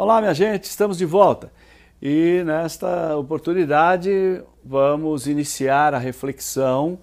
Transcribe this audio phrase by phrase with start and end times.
[0.00, 1.50] Olá, minha gente, estamos de volta
[2.00, 7.00] e nesta oportunidade vamos iniciar a reflexão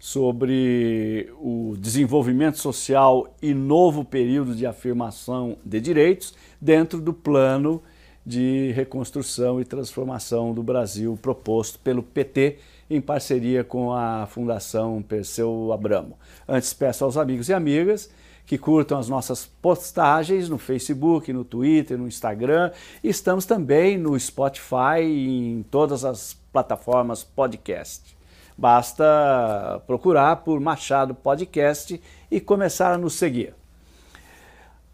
[0.00, 7.80] sobre o desenvolvimento social e novo período de afirmação de direitos dentro do plano
[8.26, 12.58] de reconstrução e transformação do Brasil proposto pelo PT
[12.90, 16.18] em parceria com a Fundação Perseu Abramo.
[16.48, 18.10] Antes peço aos amigos e amigas
[18.46, 22.70] que curtam as nossas postagens no Facebook, no Twitter, no Instagram.
[23.02, 28.16] Estamos também no Spotify e em todas as plataformas podcast.
[28.56, 32.00] Basta procurar por Machado Podcast
[32.30, 33.54] e começar a nos seguir.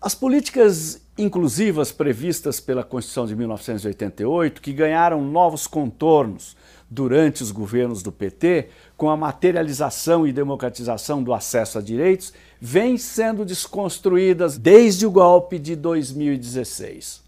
[0.01, 6.56] As políticas inclusivas previstas pela Constituição de 1988, que ganharam novos contornos
[6.91, 12.98] durante os governos do PT, com a materialização e democratização do acesso a direitos, vêm
[12.98, 17.23] sendo desconstruídas desde o golpe de 2016.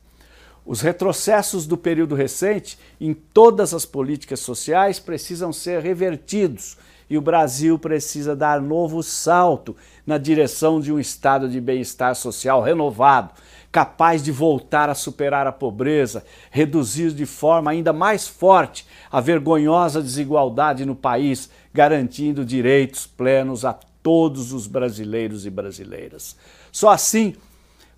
[0.66, 6.76] Os retrocessos do período recente em todas as políticas sociais precisam ser revertidos
[7.08, 12.62] e o Brasil precisa dar novo salto na direção de um estado de bem-estar social
[12.62, 13.32] renovado,
[13.72, 20.02] capaz de voltar a superar a pobreza, reduzir de forma ainda mais forte a vergonhosa
[20.02, 26.36] desigualdade no país, garantindo direitos plenos a todos os brasileiros e brasileiras.
[26.70, 27.34] Só assim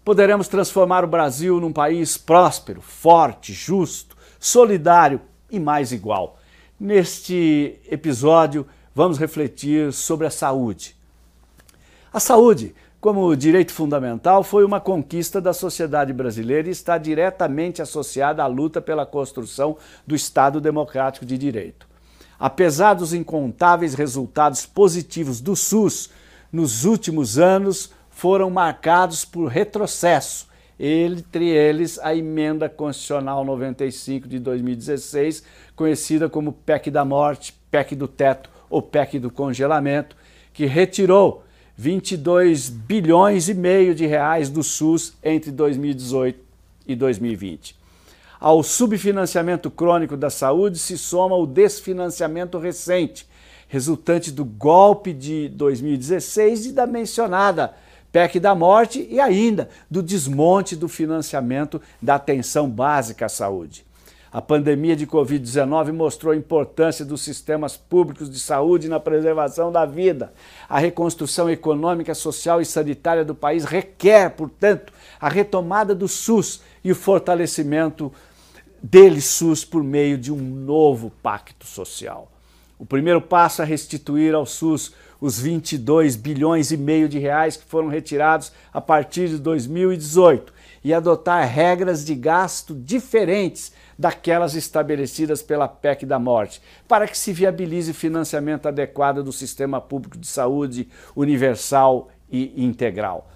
[0.04, 6.38] poderemos transformar o Brasil num país próspero, forte, justo, solidário e mais igual.
[6.78, 10.94] Neste episódio, vamos refletir sobre a saúde.
[12.12, 18.42] A saúde, como direito fundamental, foi uma conquista da sociedade brasileira e está diretamente associada
[18.42, 21.86] à luta pela construção do Estado Democrático de Direito.
[22.40, 26.08] Apesar dos incontáveis resultados positivos do SUS
[26.50, 30.48] nos últimos anos, foram marcados por retrocesso,
[30.80, 35.44] entre eles a Emenda Constitucional 95 de 2016,
[35.76, 40.16] conhecida como PEC da Morte, PEC do Teto ou PEC do Congelamento,
[40.54, 41.43] que retirou
[41.76, 46.38] 22 bilhões e meio de reais do SUS entre 2018
[46.86, 47.76] e 2020.
[48.38, 53.26] Ao subfinanciamento crônico da saúde se soma o desfinanciamento recente,
[53.68, 57.74] resultante do golpe de 2016 e da mencionada
[58.12, 63.84] PEC da morte e ainda do desmonte do financiamento da atenção básica à saúde.
[64.34, 69.86] A pandemia de Covid-19 mostrou a importância dos sistemas públicos de saúde na preservação da
[69.86, 70.32] vida.
[70.68, 76.90] A reconstrução econômica, social e sanitária do país requer, portanto, a retomada do SUS e
[76.90, 78.12] o fortalecimento
[78.82, 82.28] dele SUS por meio de um novo pacto social.
[82.76, 87.64] O primeiro passo é restituir ao SUS os 22 bilhões e meio de reais que
[87.64, 90.52] foram retirados a partir de 2018
[90.84, 97.32] e adotar regras de gasto diferentes daquelas estabelecidas pela PEC da morte, para que se
[97.32, 100.86] viabilize financiamento adequado do sistema público de saúde
[101.16, 103.30] universal e integral.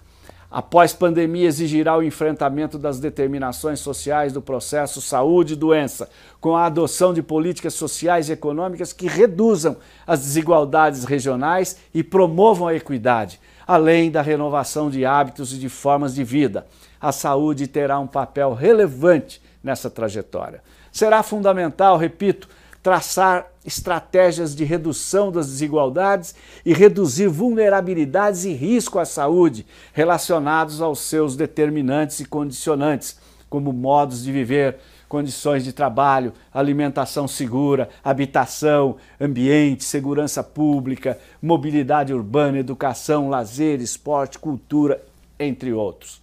[0.50, 6.08] Após pandemia, exigirá o enfrentamento das determinações sociais do processo saúde e doença,
[6.40, 9.76] com a adoção de políticas sociais e econômicas que reduzam
[10.06, 16.14] as desigualdades regionais e promovam a equidade, além da renovação de hábitos e de formas
[16.14, 16.66] de vida.
[16.98, 20.62] A saúde terá um papel relevante nessa trajetória.
[20.90, 22.48] Será fundamental, repito,
[22.82, 26.34] traçar estratégias de redução das desigualdades
[26.64, 33.18] e reduzir vulnerabilidades e risco à saúde relacionados aos seus determinantes e condicionantes,
[33.50, 42.58] como modos de viver, condições de trabalho, alimentação segura, habitação, ambiente, segurança pública, mobilidade urbana,
[42.58, 45.02] educação, lazer, esporte, cultura,
[45.38, 46.20] entre outros.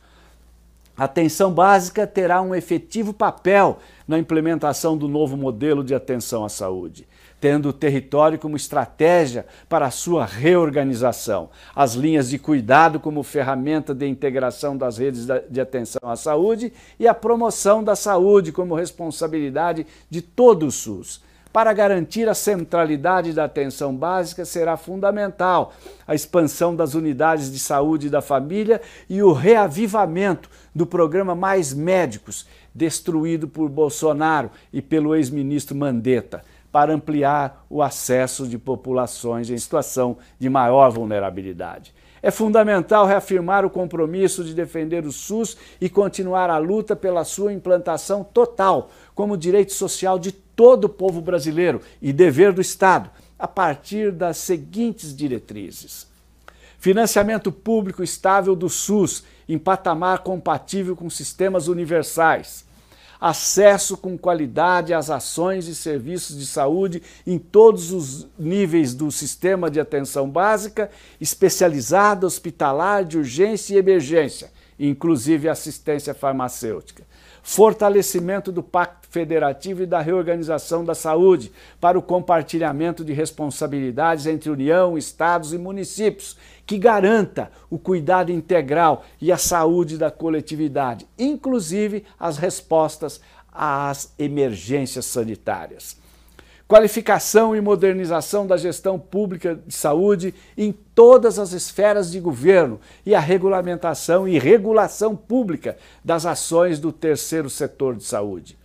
[0.97, 6.49] A atenção básica terá um efetivo papel na implementação do novo modelo de atenção à
[6.49, 7.05] saúde,
[7.45, 13.93] tendo o território como estratégia para a sua reorganização, as linhas de cuidado como ferramenta
[13.93, 19.85] de integração das redes de atenção à saúde e a promoção da saúde como responsabilidade
[20.09, 21.21] de todo o SUS.
[21.53, 25.71] Para garantir a centralidade da atenção básica, será fundamental
[26.07, 32.47] a expansão das unidades de saúde da família e o reavivamento do programa Mais Médicos,
[32.73, 36.43] destruído por Bolsonaro e pelo ex-ministro Mandetta,
[36.75, 41.93] para ampliar o acesso de populações em situação de maior vulnerabilidade.
[42.21, 47.53] É fundamental reafirmar o compromisso de defender o SUS e continuar a luta pela sua
[47.53, 53.47] implantação total como direito social de todo o povo brasileiro e dever do Estado, a
[53.47, 56.05] partir das seguintes diretrizes:
[56.77, 62.65] financiamento público estável do SUS em patamar compatível com sistemas universais,
[63.19, 69.69] acesso com qualidade às ações e serviços de saúde em todos os níveis do sistema
[69.69, 70.89] de atenção básica,
[71.19, 77.03] especializada, hospitalar, de urgência e emergência, inclusive assistência farmacêutica
[77.47, 84.49] fortalecimento do Pacto Federativo e da reorganização da saúde para o compartilhamento de responsabilidades entre
[84.49, 92.03] União, Estados e municípios, que garanta o cuidado integral e a saúde da coletividade, inclusive
[92.19, 93.21] as respostas
[93.53, 96.03] às emergências sanitárias
[96.67, 103.13] qualificação e modernização da gestão pública de saúde em todas as esferas de governo e
[103.13, 108.57] a regulamentação e regulação pública das ações do terceiro setor de saúde.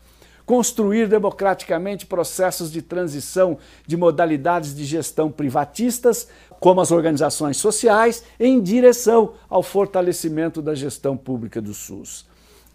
[0.47, 6.27] Construir democraticamente processos de transição de modalidades de gestão privatistas,
[6.59, 12.30] como as organizações sociais, em direção ao fortalecimento da gestão pública do SUS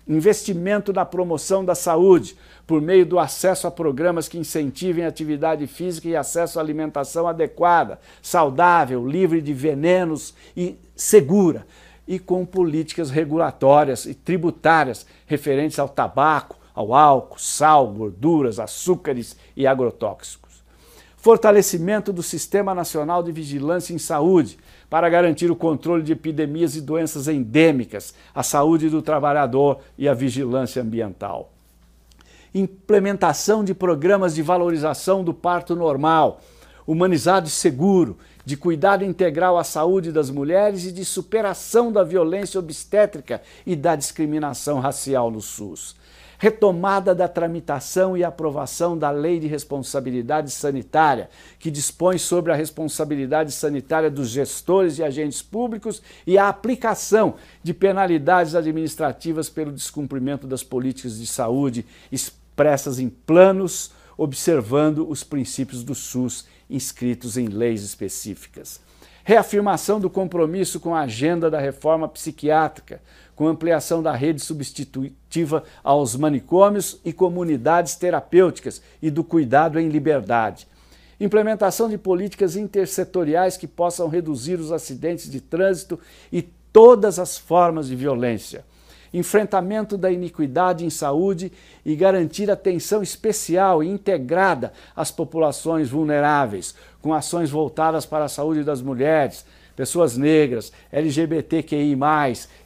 [0.07, 2.38] investimento na promoção da saúde,
[2.68, 8.00] por meio do acesso a programas que incentivem atividade física e acesso à alimentação adequada,
[8.22, 11.66] saudável, livre de venenos e segura,
[12.07, 19.66] e com políticas regulatórias e tributárias referentes ao tabaco, ao álcool, sal, gorduras, açúcares e
[19.66, 20.55] agrotóxicos
[21.25, 26.81] fortalecimento do Sistema Nacional de Vigilância em Saúde, para garantir o controle de epidemias e
[26.81, 31.51] doenças endêmicas, a saúde do trabalhador e a vigilância ambiental.
[32.54, 36.42] Implementação de programas de valorização do parto normal,
[36.86, 42.60] humanizado e seguro, de cuidado integral à saúde das mulheres e de superação da violência
[42.60, 45.95] obstétrica e da discriminação racial no SUS
[46.38, 51.30] retomada da tramitação e aprovação da Lei de Responsabilidade Sanitária,
[51.60, 57.74] que dispõe sobre a responsabilidade sanitária dos gestores e agentes públicos e a aplicação de
[57.74, 65.94] penalidades administrativas pelo descumprimento das políticas de saúde expressas em planos, observando os princípios do
[65.94, 68.80] SUS inscritos em leis específicas.
[69.28, 73.02] Reafirmação do compromisso com a agenda da reforma psiquiátrica,
[73.36, 80.68] com ampliação da rede substitutiva aos manicômios e comunidades terapêuticas e do cuidado em liberdade.
[81.20, 86.00] Implementação de políticas intersetoriais que possam reduzir os acidentes de trânsito
[86.32, 86.42] e
[86.72, 88.64] todas as formas de violência
[89.18, 91.52] enfrentamento da iniquidade em saúde
[91.86, 98.64] e garantir atenção especial e integrada às populações vulneráveis, com ações voltadas para a saúde
[98.64, 101.98] das mulheres, pessoas negras, LGBTQI,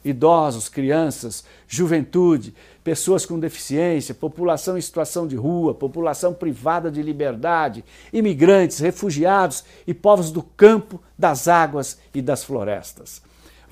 [0.04, 2.54] idosos, crianças, juventude,
[2.84, 9.92] pessoas com deficiência, população em situação de rua, população privada de liberdade, imigrantes, refugiados e
[9.92, 13.22] povos do campo, das águas e das florestas.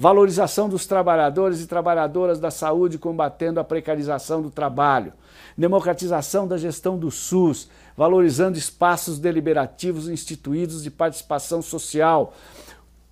[0.01, 5.13] Valorização dos trabalhadores e trabalhadoras da saúde combatendo a precarização do trabalho,
[5.57, 12.33] democratização da gestão do SUS, valorizando espaços deliberativos instituídos de participação social,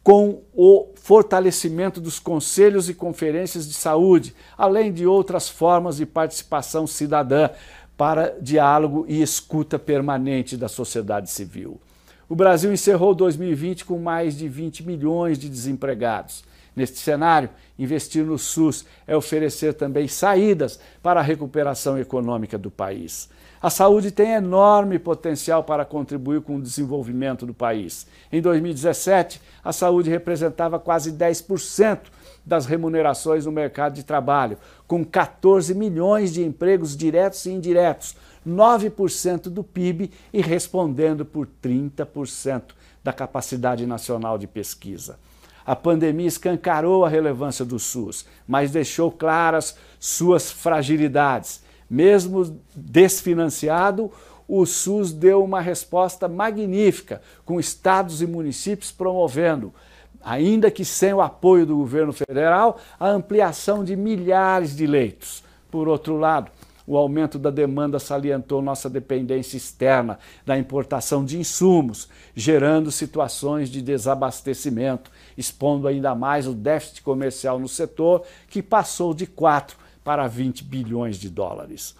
[0.06, 6.86] com o fortalecimento dos conselhos e conferências de saúde, além de outras formas de participação
[6.86, 7.50] cidadã
[7.96, 11.80] para diálogo e escuta permanente da sociedade civil.
[12.28, 16.44] O Brasil encerrou 2020 com mais de 20 milhões de desempregados.
[16.76, 23.30] Neste cenário, investir no SUS é oferecer também saídas para a recuperação econômica do país.
[23.62, 28.06] A saúde tem enorme potencial para contribuir com o desenvolvimento do país.
[28.30, 32.00] Em 2017, a saúde representava quase 10%
[32.44, 38.14] das remunerações no mercado de trabalho, com 14 milhões de empregos diretos e indiretos,
[38.46, 42.62] 9% do PIB e respondendo por 30%
[43.02, 45.18] da capacidade nacional de pesquisa.
[45.66, 51.60] A pandemia escancarou a relevância do SUS, mas deixou claras suas fragilidades.
[51.90, 54.12] Mesmo desfinanciado,
[54.46, 59.74] o SUS deu uma resposta magnífica, com estados e municípios promovendo,
[60.22, 65.42] ainda que sem o apoio do governo federal, a ampliação de milhares de leitos.
[65.68, 66.50] Por outro lado,
[66.86, 73.82] o aumento da demanda salientou nossa dependência externa da importação de insumos, gerando situações de
[73.82, 80.62] desabastecimento, expondo ainda mais o déficit comercial no setor, que passou de 4 para 20
[80.62, 81.96] bilhões de dólares.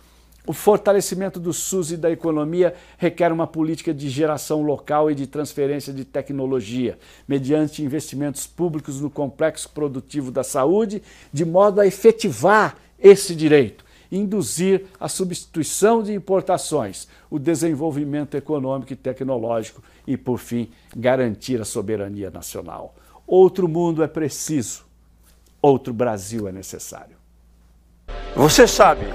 [0.47, 5.27] O fortalecimento do SUS e da economia requer uma política de geração local e de
[5.27, 11.03] transferência de tecnologia, mediante investimentos públicos no complexo produtivo da saúde,
[11.33, 18.97] de modo a efetivar esse direito induzir a substituição de importações, o desenvolvimento econômico e
[18.97, 22.95] tecnológico e, por fim, garantir a soberania nacional.
[23.27, 24.85] Outro mundo é preciso.
[25.61, 27.17] outro Brasil é necessário.
[28.37, 29.07] Você sabe,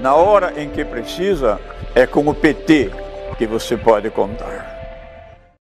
[0.00, 1.58] na hora em que precisa,
[1.94, 2.90] é com o PT
[3.36, 4.79] que você pode contar.